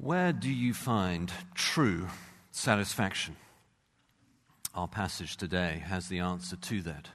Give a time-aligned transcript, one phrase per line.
[0.00, 2.06] Where do you find true
[2.52, 3.34] satisfaction?
[4.72, 7.08] Our passage today has the answer to that.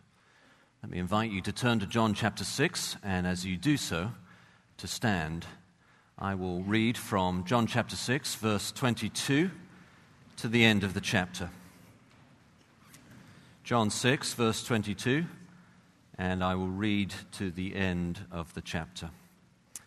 [0.83, 4.11] Let me invite you to turn to John chapter 6, and as you do so,
[4.75, 5.45] to stand.
[6.19, 9.49] I will read from John chapter 6, verse 22,
[10.35, 11.51] to the end of the chapter.
[13.63, 15.23] John 6, verse 22,
[16.17, 19.09] and I will read to the end of the chapter.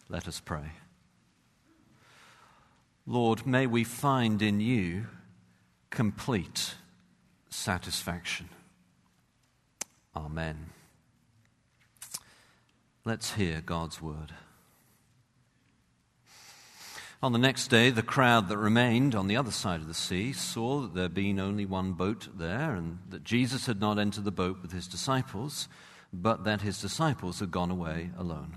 [0.09, 0.73] Let us pray.
[3.07, 5.07] Lord, may we find in you
[5.91, 6.75] complete
[7.49, 8.49] satisfaction.
[10.17, 10.71] Amen.
[13.05, 14.33] Let's hear God's word.
[17.23, 20.33] On the next day, the crowd that remained on the other side of the sea
[20.33, 24.33] saw that there being only one boat there, and that Jesus had not entered the
[24.33, 25.69] boat with his disciples,
[26.13, 28.57] but that his disciples had gone away alone.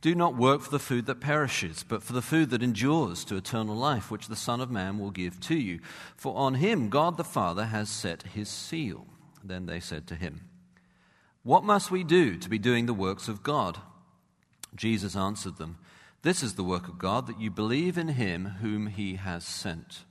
[0.00, 3.36] Do not work for the food that perishes, but for the food that endures to
[3.36, 5.80] eternal life, which the Son of Man will give to you.
[6.16, 9.06] For on him God the Father has set his seal.
[9.42, 10.42] Then they said to him,
[11.42, 13.78] What must we do to be doing the works of God?
[14.74, 15.78] Jesus answered them,
[16.22, 20.04] This is the work of God, that you believe in him whom he has sent.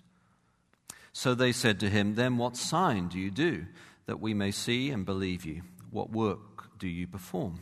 [1.13, 3.67] So they said to him, Then what sign do you do,
[4.05, 5.61] that we may see and believe you?
[5.91, 7.61] What work do you perform?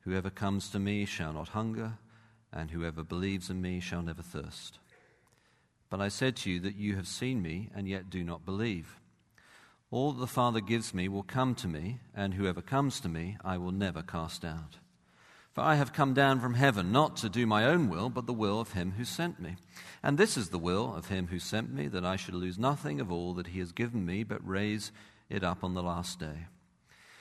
[0.00, 1.98] Whoever comes to me shall not hunger,
[2.52, 4.78] and whoever believes in me shall never thirst.
[5.88, 9.00] But I said to you that you have seen me, and yet do not believe.
[9.90, 13.36] All that the Father gives me will come to me, and whoever comes to me
[13.44, 14.78] I will never cast out.
[15.52, 18.32] For I have come down from heaven not to do my own will, but the
[18.32, 19.56] will of him who sent me.
[20.00, 23.00] And this is the will of him who sent me, that I should lose nothing
[23.00, 24.92] of all that he has given me, but raise
[25.28, 26.46] it up on the last day.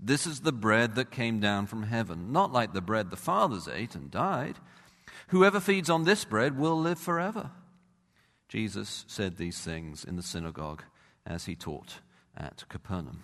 [0.00, 3.68] This is the bread that came down from heaven, not like the bread the fathers
[3.68, 4.56] ate and died.
[5.28, 7.50] Whoever feeds on this bread will live forever.
[8.48, 10.82] Jesus said these things in the synagogue
[11.26, 12.00] as he taught
[12.36, 13.22] at Capernaum.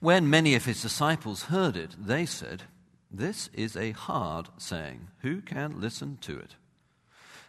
[0.00, 2.64] When many of his disciples heard it, they said,
[3.10, 5.08] This is a hard saying.
[5.20, 6.56] Who can listen to it?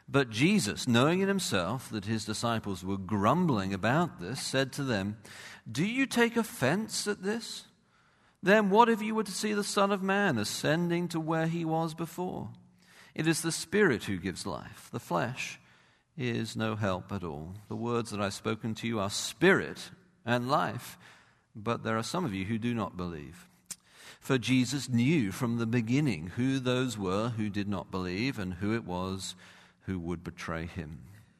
[0.07, 5.17] But Jesus, knowing in himself that his disciples were grumbling about this, said to them,
[5.69, 7.65] Do you take offense at this?
[8.41, 11.63] Then what if you were to see the Son of Man ascending to where he
[11.63, 12.49] was before?
[13.15, 15.59] It is the Spirit who gives life, the flesh
[16.17, 17.53] is no help at all.
[17.69, 19.89] The words that I've spoken to you are spirit
[20.25, 20.97] and life,
[21.55, 23.47] but there are some of you who do not believe.
[24.19, 28.73] For Jesus knew from the beginning who those were who did not believe and who
[28.73, 29.35] it was
[29.81, 30.99] who would betray him.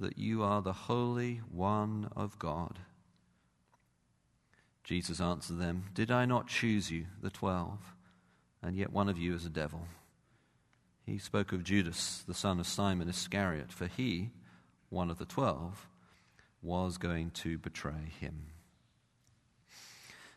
[0.00, 2.78] that you are the Holy One of God.
[4.82, 7.94] Jesus answered them, Did I not choose you, the twelve,
[8.62, 9.86] and yet one of you is a devil?
[11.04, 14.30] He spoke of Judas, the son of Simon Iscariot, for he,
[14.88, 15.86] one of the twelve,
[16.62, 18.46] was going to betray him.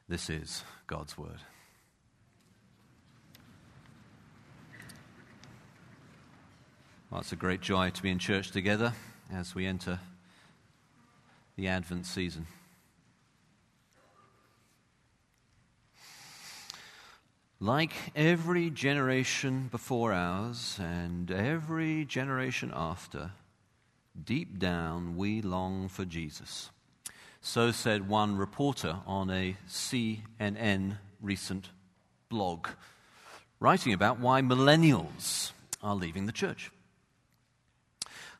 [0.09, 1.39] This is God's word.
[7.09, 8.93] Well, it's a great joy to be in church together
[9.33, 9.99] as we enter
[11.55, 12.47] the Advent season.
[17.59, 23.31] Like every generation before ours and every generation after,
[24.21, 26.69] deep down we long for Jesus.
[27.39, 31.69] So said one reporter on a CNN recent
[32.27, 32.67] blog,
[33.61, 35.51] writing about why millennials
[35.81, 36.69] are leaving the church.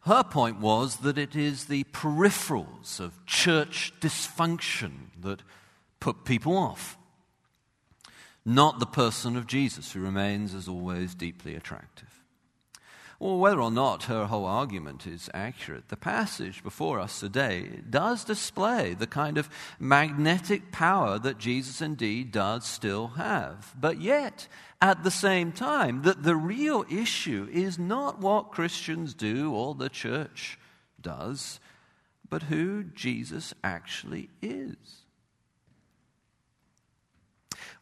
[0.06, 5.42] Her point was that it is the peripherals of church dysfunction that
[6.02, 6.98] put people off,
[8.46, 12.13] not the person of Jesus, who remains, as always, deeply attractive.
[13.24, 18.26] Well, whether or not her whole argument is accurate, the passage before us today does
[18.26, 19.50] display the kind of
[19.80, 23.74] magnetic power that Jesus indeed does still have.
[23.80, 24.50] But yet,
[24.82, 29.88] at the same time, that the real issue is not what Christians do or the
[29.88, 30.60] church
[31.00, 31.62] does,
[32.30, 35.03] but who Jesus actually is.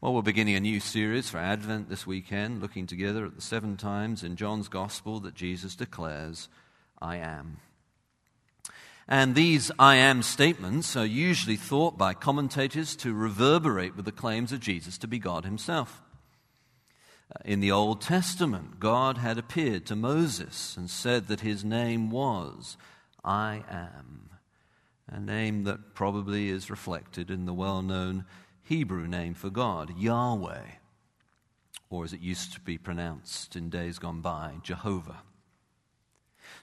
[0.02, 3.78] Well, we're beginning a new series for Advent this weekend, looking together at the seven
[3.78, 6.50] times in John's Gospel that Jesus declares,
[7.00, 7.58] I am.
[9.08, 14.52] And these I am statements are usually thought by commentators to reverberate with the claims
[14.52, 16.02] of Jesus to be God himself.
[17.46, 22.76] In the Old Testament, God had appeared to Moses and said that his name was
[23.24, 24.32] I am,
[25.08, 28.26] a name that probably is reflected in the well known
[28.64, 30.64] Hebrew name for God, Yahweh,
[31.90, 35.22] or as it used to be pronounced in days gone by, Jehovah.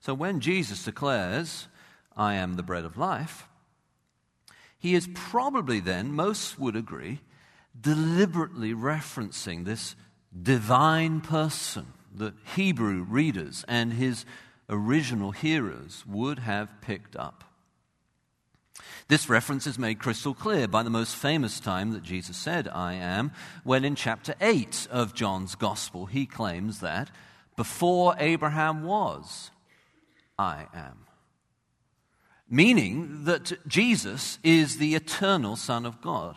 [0.00, 1.69] So when Jesus declares,
[2.17, 3.49] I am the bread of life,
[4.79, 7.21] he is probably then, most would agree,
[7.79, 9.97] deliberately referencing this
[10.41, 14.25] divine person that Hebrew readers and his
[14.69, 17.45] original hearers would have picked up.
[19.09, 22.95] This reference is made crystal clear by the most famous time that Jesus said, I
[22.95, 23.33] am,
[23.64, 27.11] when in chapter 8 of John's Gospel he claims that
[27.57, 29.50] before Abraham was,
[30.38, 31.07] I am.
[32.49, 36.37] Meaning that Jesus is the eternal Son of God.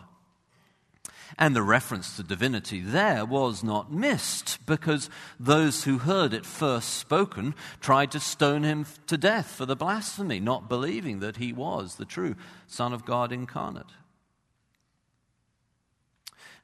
[1.38, 5.08] And the reference to divinity there was not missed because
[5.40, 10.40] those who heard it first spoken tried to stone him to death for the blasphemy,
[10.40, 12.36] not believing that he was the true
[12.66, 13.86] Son of God incarnate.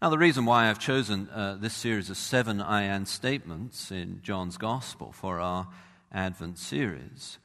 [0.01, 4.21] Now, the reason why I've chosen uh, this series of seven I am statements in
[4.23, 5.67] John's Gospel for our
[6.13, 7.39] Advent series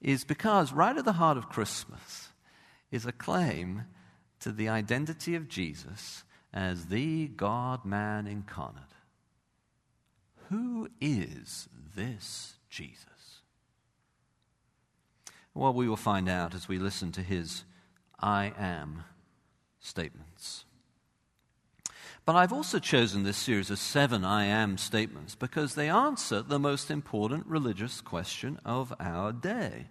[0.00, 2.28] is because right at the heart of Christmas
[2.92, 3.82] is a claim
[4.38, 6.22] to the identity of Jesus
[6.52, 8.82] as the God man incarnate.
[10.48, 13.40] Who is this Jesus?
[15.54, 17.64] Well, we will find out as we listen to his
[18.20, 19.04] I am
[19.80, 20.64] statements.
[22.24, 26.58] But I've also chosen this series of seven I am statements because they answer the
[26.58, 29.86] most important religious question of our day.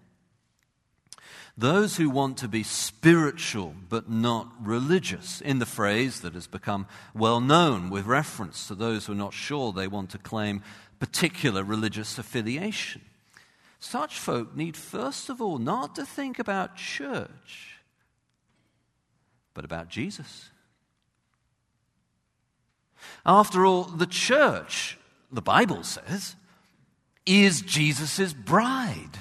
[1.57, 6.87] Those who want to be spiritual but not religious, in the phrase that has become
[7.15, 10.61] well known with reference to those who are not sure they want to claim
[10.99, 13.01] particular religious affiliation.
[13.79, 17.77] Such folk need, first of all, not to think about church,
[19.53, 20.49] but about Jesus.
[23.25, 24.97] After all, the church,
[25.31, 26.35] the Bible says,
[27.25, 29.17] is Jesus' bride.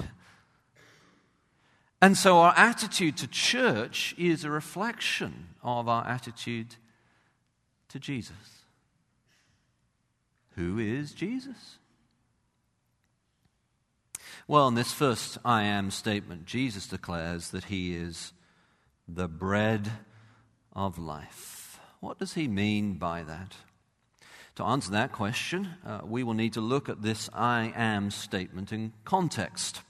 [2.07, 6.77] And so our attitude to church is a reflection of our attitude
[7.89, 8.63] to Jesus.
[10.55, 11.79] Who is Jesus?
[14.47, 18.33] Well, in this first I am statement, Jesus declares that he is
[19.09, 19.91] the bread
[20.73, 21.81] of life.
[21.99, 23.57] What does he mean by that?
[24.55, 28.73] To answer that question, uh, we will need to look at this I am statement
[28.73, 29.83] in context.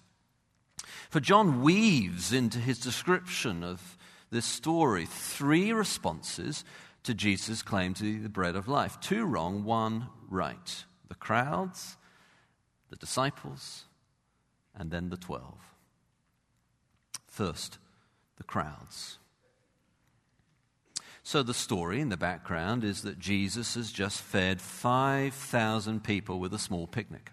[1.11, 3.97] For John weaves into his description of
[4.31, 6.65] this story three responses
[7.05, 10.85] to Jesus' claim to be the bread of life two wrong, one right.
[11.09, 11.97] The crowds,
[12.91, 13.85] the disciples,
[14.75, 15.61] and then the twelve.
[17.27, 17.79] First,
[18.37, 19.19] the crowds.
[21.23, 26.55] So, the story in the background is that Jesus has just fed 5,000 people with
[26.55, 27.33] a small picnic.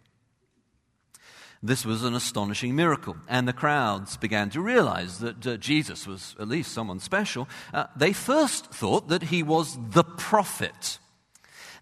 [1.66, 6.36] This was an astonishing miracle, and the crowds began to realize that uh, Jesus was
[6.38, 7.48] at least someone special.
[7.74, 11.00] Uh, they first thought that he was the prophet.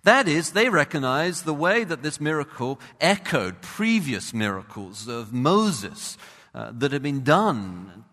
[0.03, 6.15] That is, they recognized the way that this miracle echoed previous miracles of Moses
[6.53, 8.05] uh, that had been done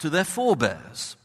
[0.00, 1.16] to their forebears.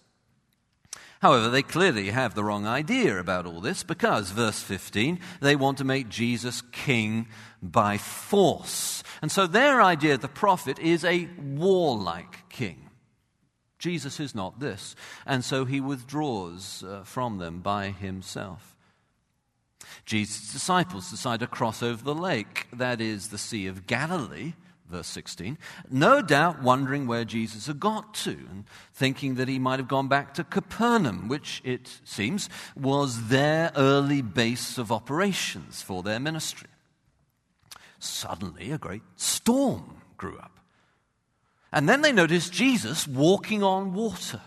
[1.22, 5.77] However, they clearly have the wrong idea about all this because, verse 15, they want
[5.79, 7.27] to make Jesus king
[7.62, 9.03] by force.
[9.21, 12.89] And so their idea the prophet is a warlike king.
[13.77, 14.95] Jesus is not this.
[15.25, 18.75] And so he withdraws uh, from them by himself.
[20.05, 24.53] Jesus' disciples decide to cross over the lake, that is, the Sea of Galilee
[24.89, 25.57] verse 16,
[25.89, 30.07] no doubt wondering where Jesus had got to and thinking that he might have gone
[30.07, 36.69] back to Capernaum, which it seems was their early base of operations for their ministry.
[38.00, 40.60] Suddenly, a great storm grew up.
[41.72, 44.41] And then they noticed Jesus walking on water.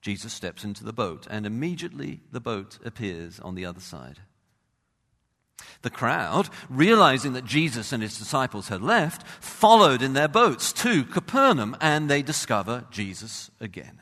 [0.00, 4.18] Jesus steps into the boat, and immediately the boat appears on the other side.
[5.82, 11.04] The crowd, realizing that Jesus and his disciples had left, followed in their boats to
[11.04, 14.00] Capernaum and they discover Jesus again.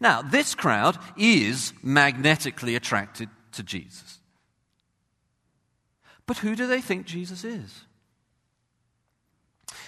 [0.00, 4.18] Now, this crowd is magnetically attracted to Jesus.
[6.26, 7.84] But who do they think Jesus is?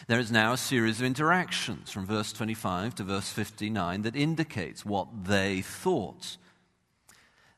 [0.07, 4.85] There is now a series of interactions from verse 25 to verse 59 that indicates
[4.85, 6.37] what they thought.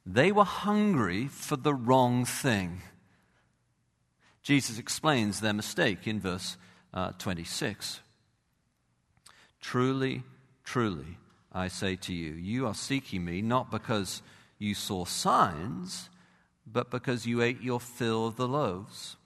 [0.04, 2.82] They were hungry for the wrong thing.
[4.42, 6.56] Jesus explains their mistake in verse
[6.94, 8.00] uh, 26.
[9.60, 10.22] Truly,
[10.62, 11.18] truly,
[11.52, 14.22] I say to you, you are seeking me not because
[14.58, 16.08] you saw signs,
[16.66, 19.16] but because you ate your fill of the loaves.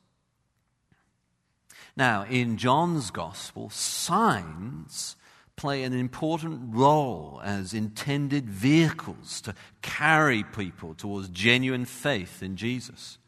[1.97, 5.17] Now, in John's gospel, signs
[5.57, 13.19] play an important role as intended vehicles to carry people towards genuine faith in Jesus.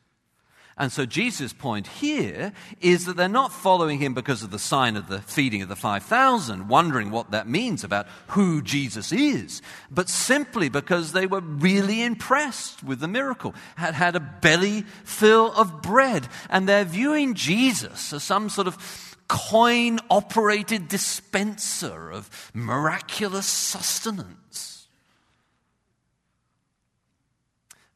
[0.79, 4.97] And so Jesus' point here is that they're not following him because of the sign
[4.97, 9.61] of the feeding of the 5,000, wondering what that means about who Jesus is,
[9.91, 15.53] but simply because they were really impressed with the miracle, had had a belly fill
[15.53, 23.47] of bread, and they're viewing Jesus as some sort of coin operated dispenser of miraculous
[23.47, 24.72] sustenance.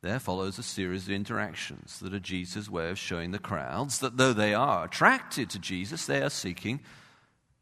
[0.07, 4.17] There follows a series of interactions that are Jesus' way of showing the crowds that
[4.17, 6.79] though they are attracted to Jesus, they are seeking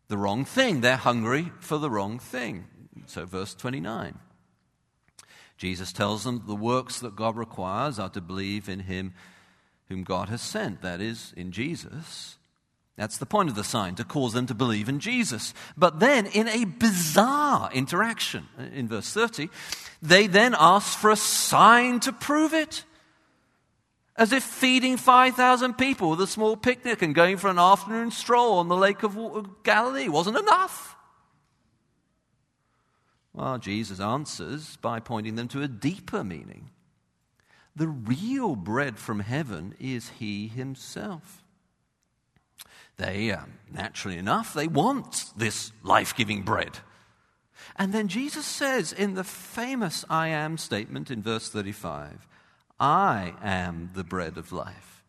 [0.09, 0.83] the wrong thing.
[0.83, 2.67] They're hungry for the wrong thing.
[3.07, 4.19] So, verse 29.
[5.57, 9.15] Jesus tells them the works that God requires are to believe in him
[9.89, 12.37] whom God has sent, that is, in Jesus,
[12.97, 15.53] that's the point of the sign, to cause them to believe in Jesus.
[15.77, 19.49] But then, in a bizarre interaction, uh, in verse 30,
[20.01, 22.85] they then ask for a sign to prove it.
[24.17, 28.59] As if feeding 5,000 people with a small picnic and going for an afternoon stroll
[28.59, 30.95] on the Lake of uh, Galilee wasn't enough.
[33.33, 36.71] Well, Jesus answers by pointing them to a deeper meaning.
[37.75, 41.44] The real bread from heaven is He Himself.
[42.97, 46.79] They, uh, naturally enough, they want this life giving bread.
[47.77, 52.27] And then Jesus says in the famous I am statement in verse 35
[52.79, 55.03] I am the bread of life.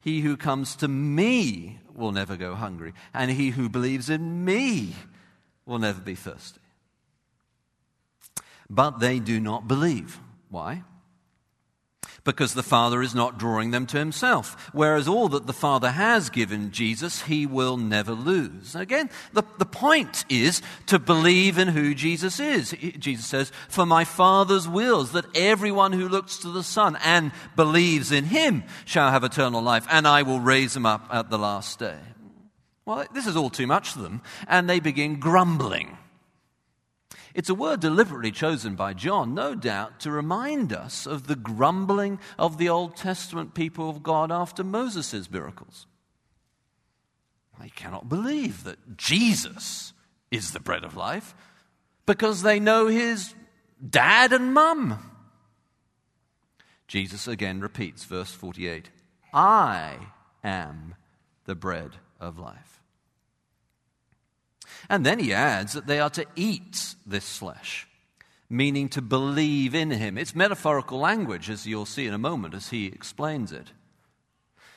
[0.00, 4.94] He who comes to me will never go hungry, and he who believes in me
[5.64, 6.60] will never be thirsty.
[8.68, 10.18] But they do not believe.
[10.48, 10.82] Why?
[12.24, 14.70] Because the Father is not drawing them to himself.
[14.72, 18.74] Whereas all that the Father has given Jesus, he will never lose.
[18.74, 22.74] Again, the, the point is to believe in who Jesus is.
[22.98, 28.12] Jesus says, For my Father's wills that everyone who looks to the Son and believes
[28.12, 31.78] in him shall have eternal life, and I will raise him up at the last
[31.78, 31.98] day.
[32.84, 35.96] Well, this is all too much for them, and they begin grumbling.
[37.34, 42.18] It's a word deliberately chosen by John, no doubt, to remind us of the grumbling
[42.38, 45.86] of the Old Testament people of God after Moses' miracles.
[47.60, 49.92] They cannot believe that Jesus
[50.30, 51.34] is the bread of life
[52.06, 53.34] because they know his
[53.88, 55.10] dad and mum.
[56.88, 58.90] Jesus again repeats verse 48
[59.32, 59.96] I
[60.44, 60.94] am
[61.46, 62.81] the bread of life.
[64.88, 67.86] And then he adds that they are to eat this flesh,
[68.48, 70.18] meaning to believe in him.
[70.18, 73.72] It's metaphorical language, as you'll see in a moment as he explains it.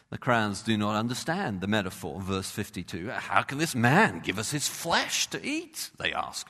[0.10, 3.10] The crowds do not understand the metaphor, verse 52.
[3.10, 5.90] How can this man give us his flesh to eat?
[5.98, 6.48] They ask.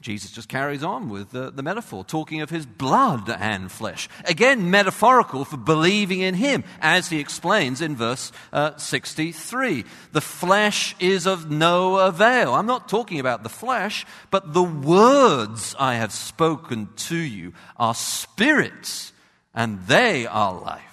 [0.00, 4.08] Jesus just carries on with the, the, metaphor, talking of his blood and flesh.
[4.24, 9.84] Again, metaphorical for believing in him, as he explains in verse uh, 63.
[10.12, 12.54] The flesh is of no avail.
[12.54, 17.94] I'm not talking about the flesh, but the words I have spoken to you are
[17.94, 19.12] spirits,
[19.54, 20.90] and they are life.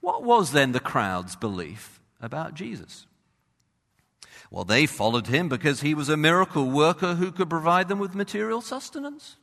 [0.00, 3.06] What was then the crowd's belief about Jesus?
[4.50, 8.16] Well, they followed him because he was a miracle worker who could provide them with
[8.16, 9.36] material sustenance.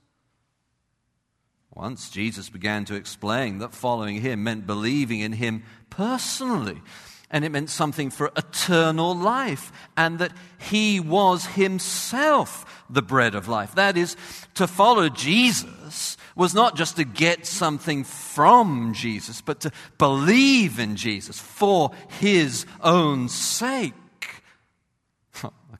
[1.73, 6.81] Once Jesus began to explain that following him meant believing in him personally,
[7.29, 13.47] and it meant something for eternal life, and that he was himself the bread of
[13.47, 13.75] life.
[13.75, 14.17] That is,
[14.55, 20.95] to follow Jesus was not just to get something from Jesus, but to believe in
[20.95, 23.93] Jesus for his own sake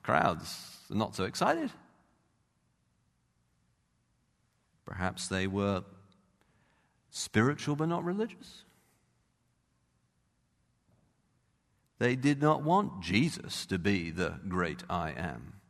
[0.08, 1.70] crowds are not so excited.
[4.86, 5.84] Perhaps they were
[7.10, 8.62] spiritual but not religious.
[11.98, 15.60] They did not want Jesus to be the great I am.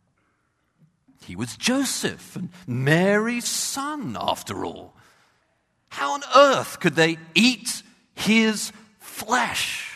[1.24, 4.94] He was Joseph and Mary's son, after all.
[5.88, 7.82] How on earth could they eat
[8.14, 9.87] his flesh?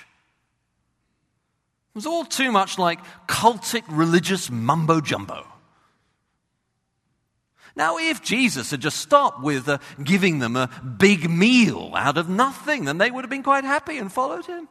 [1.93, 5.47] It was all too much like cultic religious mumbo jumbo.
[7.77, 12.29] Now, if Jesus had just stopped with uh, giving them a big meal out of
[12.29, 14.69] nothing, then they would have been quite happy and followed him.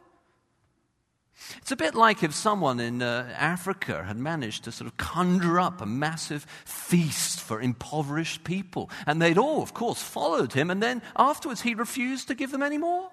[1.58, 5.58] It's a bit like if someone in uh, Africa had managed to sort of conjure
[5.58, 10.82] up a massive feast for impoverished people, and they'd all, of course, followed him, and
[10.82, 13.10] then afterwards he refused to give them any more.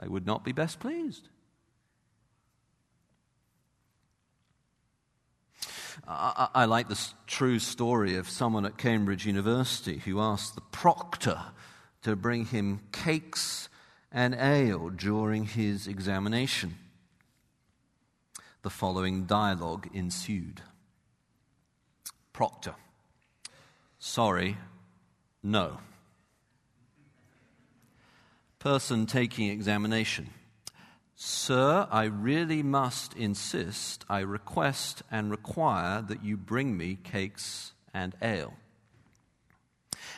[0.00, 1.28] They would not be best pleased.
[6.06, 11.40] I, I like this true story of someone at Cambridge University who asked the proctor
[12.02, 13.68] to bring him cakes
[14.12, 16.76] and ale during his examination.
[18.62, 20.62] The following dialogue ensued
[22.32, 22.74] Proctor,
[23.98, 24.56] sorry,
[25.42, 25.78] no.
[28.58, 30.30] Person taking examination.
[31.16, 38.14] Sir, I really must insist, I request and require that you bring me cakes and
[38.20, 38.54] ale.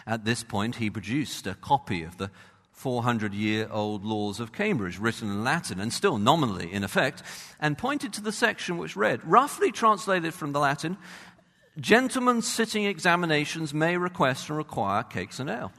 [0.07, 2.31] At this point, he produced a copy of the
[2.73, 7.23] 400 year old laws of Cambridge, written in Latin and still nominally in effect,
[7.61, 10.97] and pointed to the section which read, roughly translated from the Latin,
[11.79, 15.73] Gentlemen sitting examinations may request and require cakes and ale.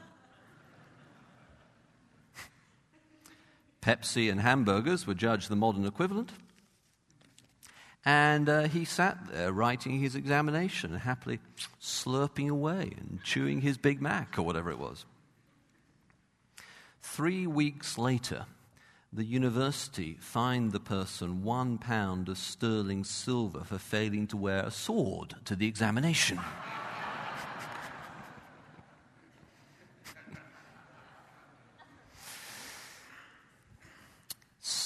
[3.88, 6.30] Pepsi and hamburgers were judged the modern equivalent.
[8.04, 11.38] And uh, he sat there writing his examination happily
[11.80, 15.06] slurping away and chewing his Big Mac or whatever it was.
[17.00, 18.44] Three weeks later,
[19.10, 24.70] the university fined the person one pound of sterling silver for failing to wear a
[24.70, 26.38] sword to the examination.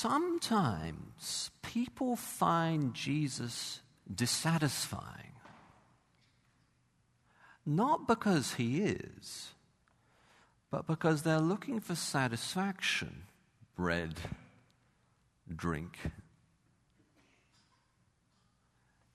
[0.03, 3.81] Sometimes people find Jesus
[4.13, 5.37] dissatisfying.
[7.65, 9.53] Not because he is,
[10.73, 13.27] but because they're looking for satisfaction
[13.77, 14.15] bread,
[15.55, 15.97] drink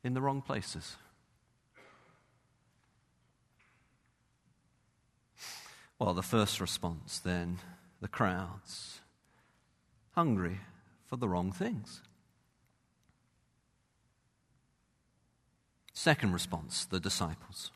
[0.05, 0.95] in the wrong places.
[5.99, 7.57] Well, the first response then,
[7.99, 9.01] the crowds,
[10.11, 10.59] hungry
[11.07, 12.01] for the wrong things.
[15.93, 17.71] Second response, the disciples.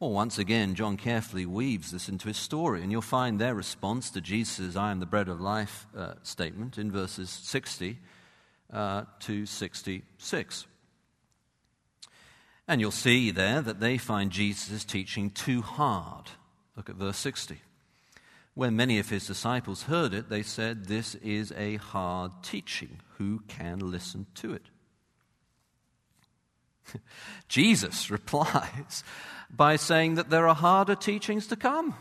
[0.00, 4.10] Well, once again, John carefully weaves this into his story, and you'll find their response
[4.10, 7.98] to Jesus' I am the bread of life uh, statement in verses 60
[8.72, 10.66] uh, to 66.
[12.66, 16.30] And you'll see there that they find Jesus' teaching too hard.
[16.76, 17.60] Look at verse 60.
[18.54, 23.00] When many of his disciples heard it, they said, This is a hard teaching.
[23.18, 24.68] Who can listen to it?
[27.48, 29.02] Jesus replies
[29.50, 31.94] by saying that there are harder teachings to come.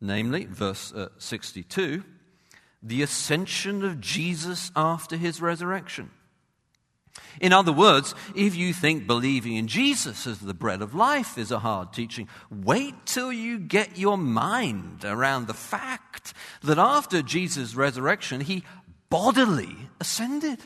[0.00, 2.04] Namely, verse uh, 62,
[2.82, 6.10] the ascension of Jesus after his resurrection.
[7.40, 11.50] In other words, if you think believing in Jesus as the bread of life is
[11.50, 17.74] a hard teaching, wait till you get your mind around the fact that after Jesus'
[17.74, 18.64] resurrection, he
[19.10, 20.60] bodily ascended.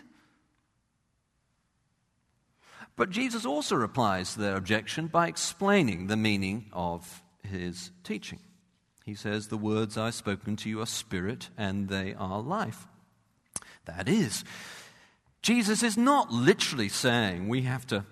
[2.97, 8.41] But Jesus also replies to their objection by explaining the meaning of his teaching.
[9.05, 12.87] He says, The words I've spoken to you are spirit and they are life.
[13.87, 14.45] That is,
[15.43, 18.05] Jesus is not literally saying we have to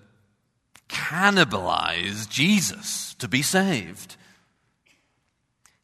[0.89, 4.17] cannibalize Jesus to be saved.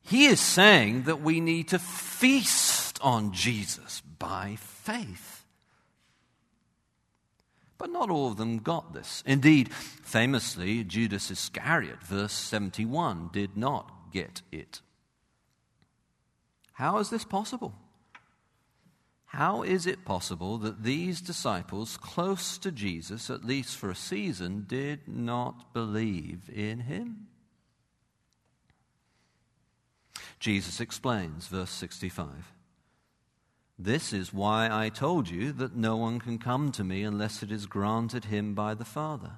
[0.02, 5.46] He is saying that we need to feast on Jesus by faith.
[7.78, 9.24] But not all of them got this.
[9.26, 14.82] Indeed, famously, Judas Iscariot, verse 71, did not get it.
[16.74, 17.74] How is this possible?
[19.38, 24.66] How is it possible that these disciples, close to Jesus, at least for a season,
[24.68, 27.28] did not believe in him?
[30.40, 32.52] Jesus explains, verse 65.
[33.78, 37.52] This is why I told you that no one can come to me unless it
[37.52, 39.34] is granted him by the Father.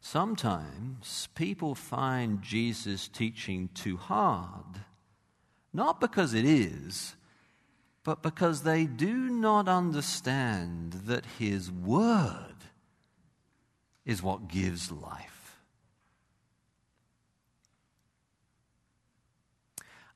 [0.00, 4.85] Sometimes people find Jesus' teaching too hard,
[5.76, 7.14] not because it is,
[8.02, 12.54] but because they do not understand that his word
[14.06, 15.58] is what gives life.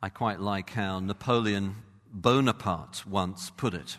[0.03, 1.77] I quite like how Napoleon
[2.11, 3.99] Bonaparte once put it.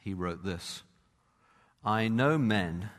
[0.00, 0.82] He wrote this
[1.82, 2.90] I know men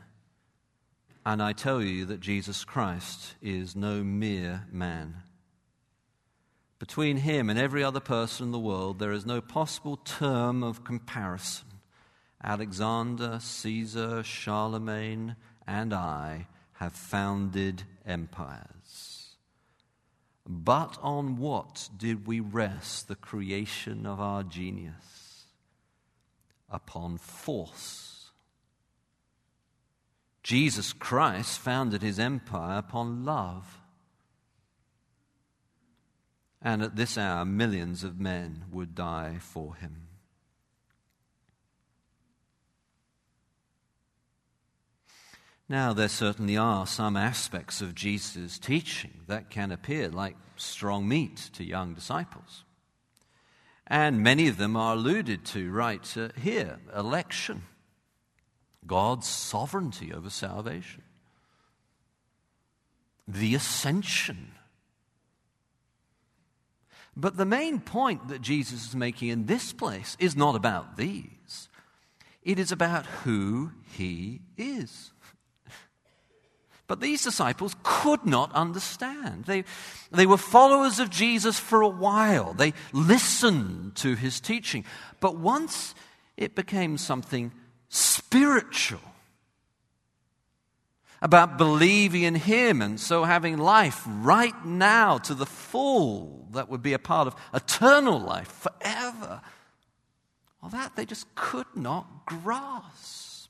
[1.24, 5.23] and I tell you that Jesus Christ is no mere man.
[6.86, 10.84] Between him and every other person in the world, there is no possible term of
[10.84, 11.64] comparison.
[12.42, 15.34] Alexander, Caesar, Charlemagne,
[15.66, 19.36] and I have founded empires.
[20.46, 25.46] But on what did we rest the creation of our genius?
[26.68, 28.30] Upon force
[30.42, 33.80] Jesus Christ founded his empire upon love.
[36.64, 40.08] And at this hour, millions of men would die for him.
[45.68, 51.50] Now, there certainly are some aspects of Jesus' teaching that can appear like strong meat
[51.52, 52.64] to young disciples.
[53.86, 57.64] And many of them are alluded to right uh, here election
[58.86, 61.02] God's sovereignty over salvation,
[63.28, 64.53] the ascension.
[67.16, 71.68] But the main point that Jesus is making in this place is not about these,
[72.42, 75.10] it is about who he is.
[76.86, 79.46] But these disciples could not understand.
[79.46, 79.64] They,
[80.10, 82.52] they were followers of Jesus for a while.
[82.52, 84.84] They listened to his teaching.
[85.18, 85.94] But once
[86.36, 87.52] it became something
[87.88, 89.00] spiritual,
[91.24, 96.82] about believing in Him and so having life right now to the full that would
[96.82, 99.40] be a part of eternal life forever.
[100.60, 103.48] Well, that they just could not grasp.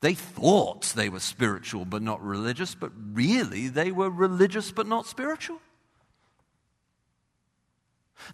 [0.00, 5.06] They thought they were spiritual but not religious, but really they were religious but not
[5.06, 5.60] spiritual.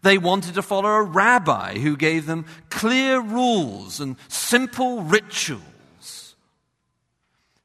[0.02, 5.62] They wanted to follow a rabbi who gave them clear rules and simple rituals.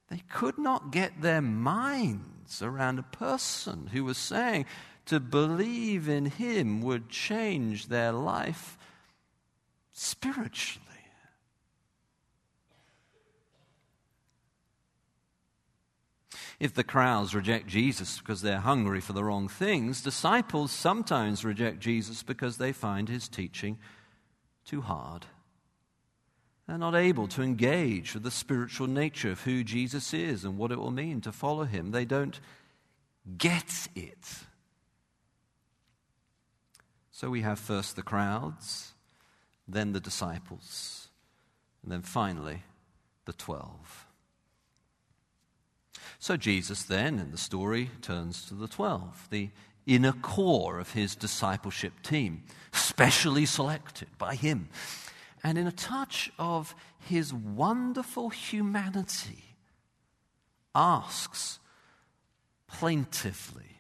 [0.10, 4.66] They could not get their minds around a person who was saying
[5.06, 8.78] to believe in him would change their life
[9.92, 10.86] spiritually.
[16.60, 21.80] If the crowds reject Jesus because they're hungry for the wrong things, disciples sometimes reject
[21.80, 23.78] Jesus because they find his teaching
[24.66, 25.26] too hard.
[26.70, 30.72] They're not able to engage with the spiritual nature of who Jesus is and what
[30.72, 31.90] it will mean to follow him.
[31.90, 32.40] They don't
[33.40, 34.24] get it.
[37.10, 38.94] So we have first the crowds,
[39.68, 41.08] then the disciples,
[41.82, 42.62] and then finally
[43.26, 44.06] the twelve.
[46.20, 49.50] So Jesus then, in the story, turns to the 12, the
[49.88, 54.70] inner core of his discipleship team, specially selected by him.
[55.44, 59.56] And in a touch of his wonderful humanity,
[60.76, 61.60] asks
[62.68, 63.80] plaintively,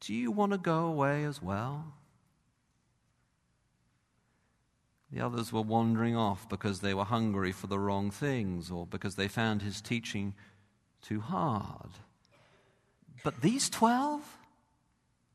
[0.00, 1.94] Do you want to go away as well?
[5.10, 9.14] The others were wandering off because they were hungry for the wrong things or because
[9.14, 10.34] they found his teaching
[11.00, 11.90] too hard.
[13.24, 14.38] But these 12,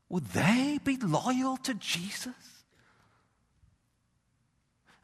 [0.08, 2.53] would they be loyal to Jesus?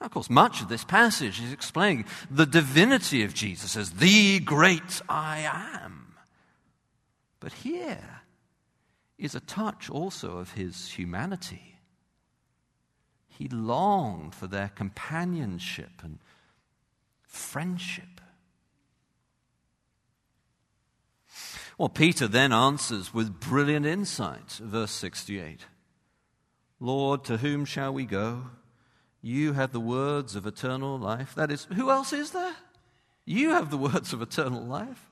[0.00, 4.40] Now, of course, much of this passage is explaining the divinity of Jesus as the
[4.40, 6.14] great I am.
[7.38, 8.22] But here
[9.18, 11.76] is a touch also of his humanity.
[13.28, 16.18] He longed for their companionship and
[17.22, 18.20] friendship.
[21.76, 25.66] Well, Peter then answers with brilliant insight, verse 68
[26.82, 28.44] Lord, to whom shall we go?
[29.22, 31.34] You have the words of eternal life.
[31.34, 32.54] That is, who else is there?
[33.24, 35.06] You have the words of eternal life.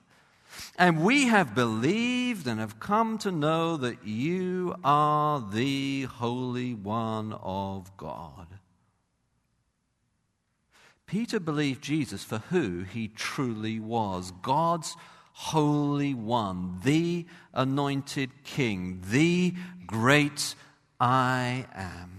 [0.77, 7.33] And we have believed and have come to know that you are the Holy One
[7.33, 8.47] of God.
[11.05, 14.95] Peter believed Jesus for who he truly was God's
[15.33, 19.53] Holy One, the anointed King, the
[19.87, 20.55] great
[20.99, 22.18] I am.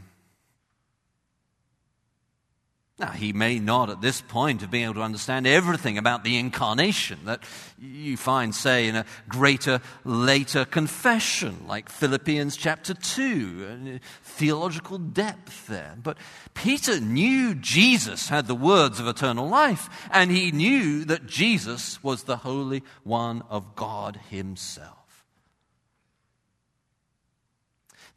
[3.01, 6.37] Now, he may not at this point have been able to understand everything about the
[6.37, 7.43] incarnation that
[7.81, 15.67] you find, say, in a greater later confession, like Philippians chapter 2, uh, theological depth
[15.67, 15.97] there.
[16.03, 16.19] But
[16.53, 22.25] Peter knew Jesus had the words of eternal life, and he knew that Jesus was
[22.25, 25.00] the Holy One of God Himself.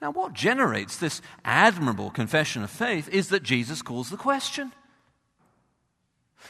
[0.03, 4.73] Now, what generates this admirable confession of faith is that Jesus calls the question.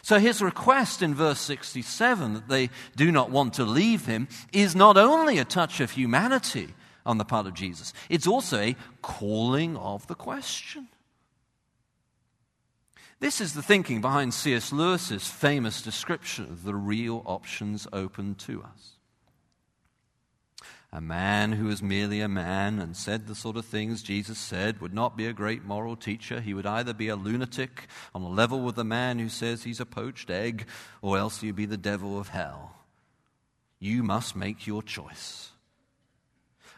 [0.02, 4.76] So, his request in verse 67 that they do not want to leave him is
[4.76, 6.74] not only a touch of humanity
[7.06, 10.88] on the part of Jesus, it's also a calling of the question.
[13.20, 14.74] This is the thinking behind C.S.
[14.74, 18.93] Lewis's famous description of the real options open to us.
[20.96, 24.80] A man who was merely a man and said the sort of things Jesus said
[24.80, 26.40] would not be a great moral teacher.
[26.40, 29.80] He would either be a lunatic on a level with the man who says he's
[29.80, 30.68] a poached egg,
[31.02, 32.76] or else he'd be the devil of hell.
[33.80, 35.50] You must make your choice.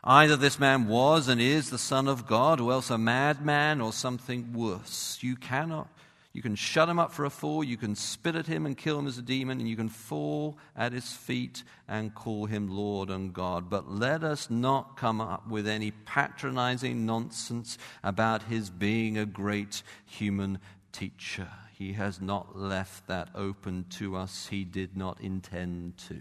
[0.01, 3.91] Either this man was and is the Son of God, or else a madman or
[3.91, 5.17] something worse.
[5.19, 5.89] You cannot
[6.35, 8.99] you can shut him up for a fool, you can spit at him and kill
[8.99, 13.09] him as a demon, and you can fall at his feet and call him Lord
[13.09, 13.69] and God.
[13.69, 19.81] But let us not come up with any patronizing nonsense about his being a great
[20.05, 20.59] human
[20.91, 21.47] teacher.
[21.71, 26.19] He has not left that open to us, he did not intend to.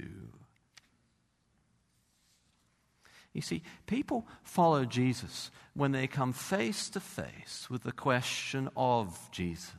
[3.33, 9.19] You see, people follow Jesus when they come face to face with the question of
[9.33, 9.75] Jesus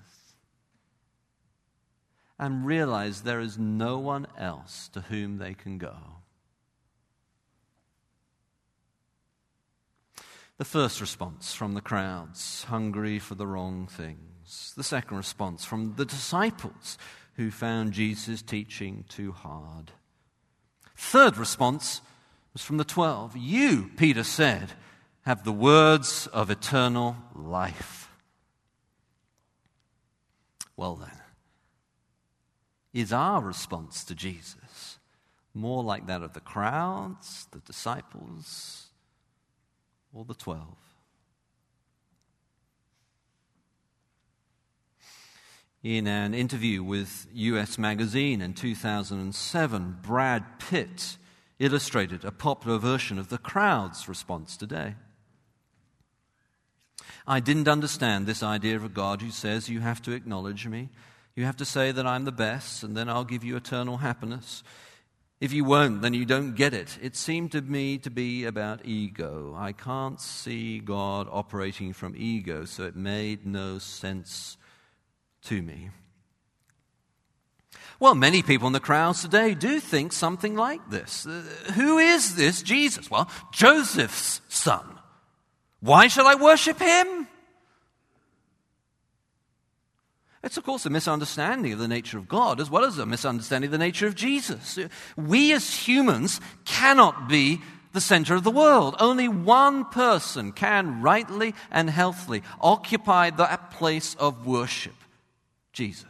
[2.38, 5.96] and realize there is no one else to whom they can go.
[10.58, 14.74] The first response from the crowds, hungry for the wrong things.
[14.78, 16.98] The second response from the disciples,
[17.36, 19.92] who found Jesus' teaching too hard.
[20.96, 22.00] Third response
[22.54, 23.36] was from the twelve.
[23.36, 24.72] You, Peter said,
[25.24, 28.10] have the words of eternal life.
[30.78, 31.12] Well then,
[32.96, 35.00] is our response to Jesus?
[35.54, 38.88] More like that of the crowds, the disciples,
[40.14, 40.78] or the twelve?
[45.84, 51.18] In an interview with US Magazine in 2007, Brad Pitt
[51.60, 54.96] illustrated a popular version of the crowd's response today.
[57.28, 60.90] I didn't understand this idea of a God who says, You have to acknowledge me.
[61.36, 64.64] You have to say that I'm the best, and then I'll give you eternal happiness.
[65.42, 66.98] If you won't, then you don't get it.
[67.02, 69.54] It seemed to me to be about ego.
[69.58, 74.56] I can't see God operating from ego, so it made no sense
[75.44, 75.90] to me.
[78.00, 81.26] Well, many people in the crowds today do think something like this.
[81.26, 81.44] Uh,
[81.74, 83.12] who is this Jesus?
[83.12, 84.86] Well, Joseph's son.
[85.82, 87.28] Why should I worship him?
[90.46, 93.70] It's, of course, a misunderstanding of the nature of God as well as a misunderstanding
[93.70, 94.78] of the nature of Jesus.
[95.18, 97.62] We as humans cannot be
[97.94, 98.96] the center of the world.
[99.00, 104.94] Only one person can rightly and healthily occupy that place of worship
[105.74, 106.06] Jesus.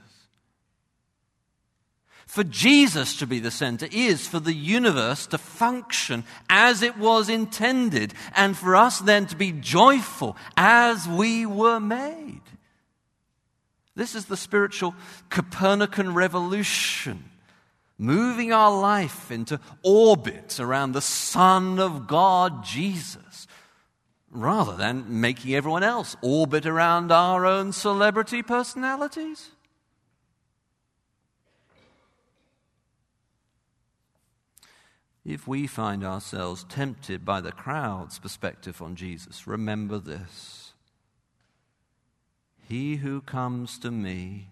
[2.25, 7.29] For Jesus to be the center is for the universe to function as it was
[7.29, 12.41] intended, and for us then to be joyful as we were made.
[13.95, 14.93] This is the spiritual
[15.29, 17.29] Copernican revolution,
[17.97, 23.47] moving our life into orbit around the Son of God, Jesus,
[24.29, 29.51] rather than making everyone else orbit around our own celebrity personalities.
[35.23, 40.64] If we find ourselves tempted by the crowd's perspective on Jesus, remember this.
[42.67, 44.49] He who comes to me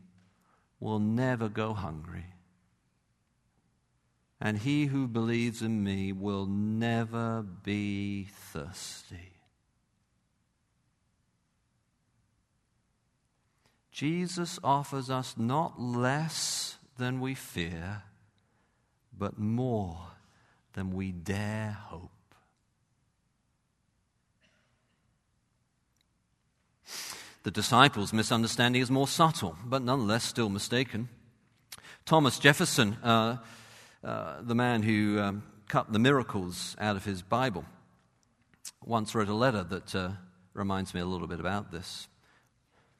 [0.79, 2.25] will never go hungry,
[4.39, 9.31] and he who believes in me will never be thirsty.
[13.91, 18.03] Jesus offers us not less than we fear,
[19.17, 19.97] but more
[20.73, 22.12] than we dare hope.
[27.43, 31.09] The disciples' misunderstanding is more subtle, but nonetheless still mistaken.
[32.05, 33.37] Thomas Jefferson, uh,
[34.01, 37.65] uh, the man who um, cut the miracles out of his Bible,
[38.85, 40.11] once wrote a letter that uh,
[40.53, 42.07] reminds me a little bit about this.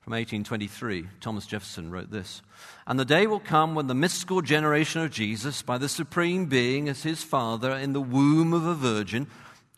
[0.02, 2.42] From 1823, Thomas Jefferson wrote this
[2.86, 6.90] And the day will come when the mystical generation of Jesus, by the Supreme Being
[6.90, 9.28] as his Father in the womb of a virgin,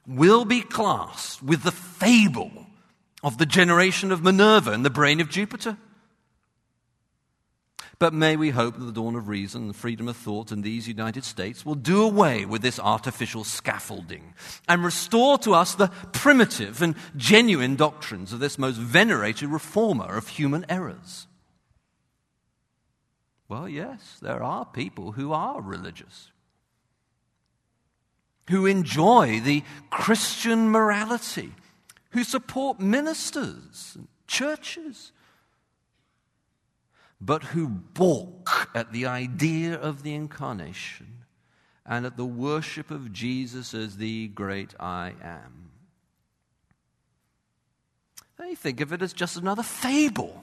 [0.08, 2.65] will be classed with the fable
[3.26, 5.78] of the generation of Minerva in the brain of Jupiter.
[7.98, 10.88] But may we hope that the dawn of reason and freedom of thought in these
[10.88, 14.36] United States will do away with this artificial scaffolding
[14.68, 20.28] and restore to us the primitive and genuine doctrines of this most venerated reformer of
[20.28, 21.26] human errors.
[23.50, 26.32] Well, yes, there are people who are religious,
[28.52, 31.54] who enjoy the Christian morality,
[32.16, 35.12] who support ministers, and churches
[37.20, 41.26] but who balk at the idea of the incarnation
[41.86, 45.72] and at the worship of Jesus as the great I am.
[48.38, 50.42] They think of it as just another fable,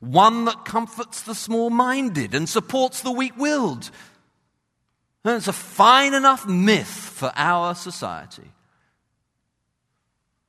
[0.00, 3.92] one that comforts the small minded and supports the weak willed.
[5.24, 8.50] And it's a fine enough myth for our society.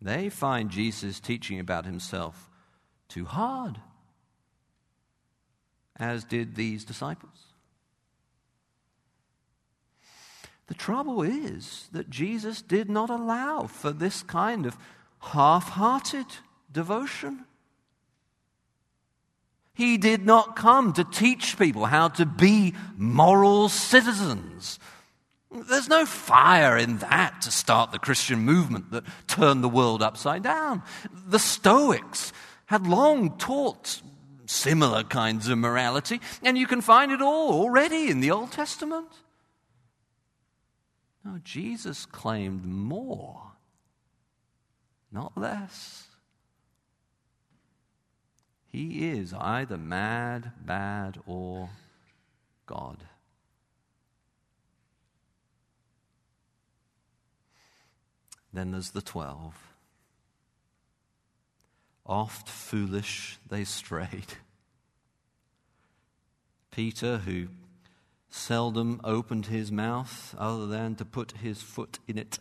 [0.01, 2.49] They find Jesus' teaching about himself
[3.07, 3.79] too hard
[5.97, 7.51] as did these disciples.
[10.67, 14.77] The trouble is that Jesus did not allow for this kind of
[15.19, 16.25] half hearted
[16.71, 17.45] devotion.
[19.73, 24.79] He did not come to teach people how to be moral citizens.
[25.51, 30.43] There's no fire in that to start the Christian movement that turned the world upside
[30.43, 30.81] down.
[31.27, 32.31] The Stoics
[32.67, 34.01] had long taught
[34.45, 39.09] similar kinds of morality, and you can find it all already in the Old Testament.
[41.25, 43.51] No, Jesus claimed more,
[45.11, 46.07] not less.
[48.67, 51.69] He is either mad, bad, or
[52.65, 53.03] God.
[58.53, 59.55] Then there's the twelve.
[62.05, 64.33] Oft foolish they strayed.
[66.71, 67.47] Peter, who
[68.29, 72.39] seldom opened his mouth other than to put his foot in it.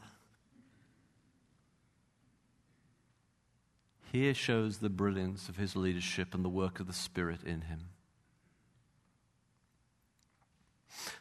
[4.12, 7.90] Here shows the brilliance of his leadership and the work of the Spirit in him.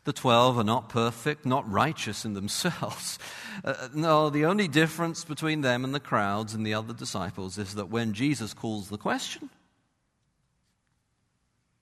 [0.03, 3.19] The twelve are not perfect, not righteous in themselves.
[3.61, 7.75] Uh, no, the only difference between them and the crowds and the other disciples is
[7.75, 9.49] that when Jesus calls the question,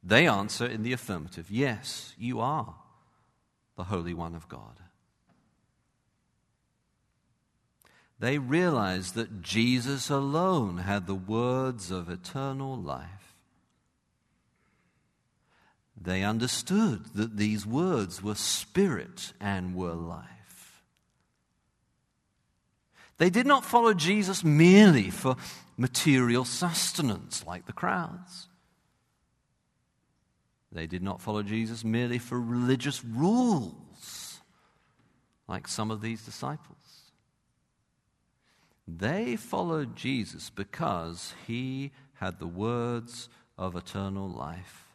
[0.01, 2.73] they answer in the affirmative Yes, you are
[3.75, 4.79] the Holy One of God.
[8.19, 13.26] They realized that Jesus alone had the words of eternal life.
[15.99, 20.83] They understood that these words were spirit and were life.
[23.17, 25.35] They did not follow Jesus merely for
[25.75, 28.47] material sustenance like the crowds.
[30.71, 34.39] They did not follow Jesus merely for religious rules
[35.47, 36.77] like some of these disciples.
[38.87, 44.86] They followed Jesus because he had the words of eternal life.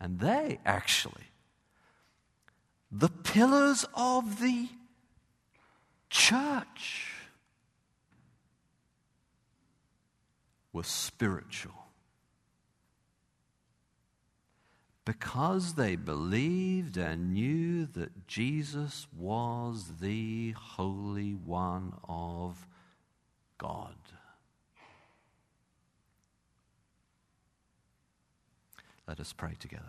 [0.00, 1.30] And they actually,
[2.90, 4.68] the pillars of the
[6.10, 7.12] church,
[10.76, 11.72] were spiritual.
[15.06, 22.66] Because they believed and knew that Jesus was the Holy One of
[23.56, 23.94] God.
[29.08, 29.84] Let us pray together.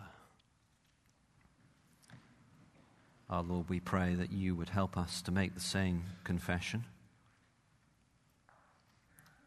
[3.28, 6.84] Our Lord, we pray that you would help us to make the same confession.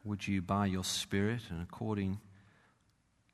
[0.04, 2.20] Would you, by your Spirit and according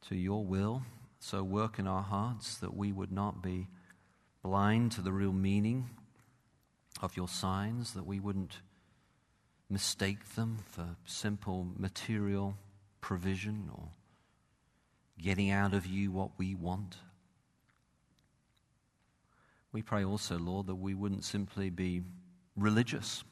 [0.10, 0.84] to your will,
[1.20, 3.68] so work in our hearts that we would not be
[4.44, 5.90] blind to the real meaning
[7.02, 8.60] of your signs, that we wouldn't
[9.70, 12.56] mistake them for simple material
[13.02, 13.90] provision or
[15.22, 16.98] getting out of you what we want.
[19.72, 22.02] We pray also, Lord, that we wouldn't simply be
[22.56, 23.24] religious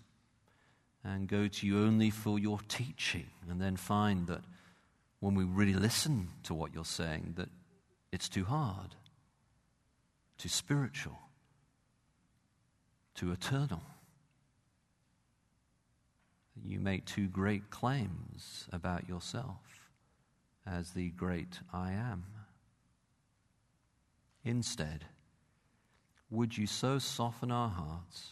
[1.03, 4.41] and go to you only for your teaching and then find that
[5.19, 7.49] when we really listen to what you're saying that
[8.11, 8.95] it's too hard,
[10.37, 11.17] too spiritual,
[13.15, 13.81] too eternal
[16.63, 19.84] you make too great claims about yourself
[20.67, 22.25] as the great I am.
[24.43, 25.05] Instead,
[26.29, 28.31] would you so soften our hearts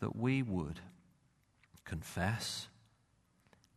[0.00, 0.80] that we would
[1.84, 2.68] confess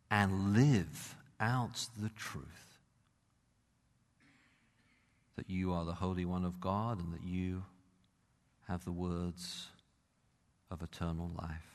[0.09, 2.65] and live out the truth
[5.35, 7.63] that you are the Holy One of God and that you
[8.67, 9.67] have the words
[10.71, 11.74] of eternal life.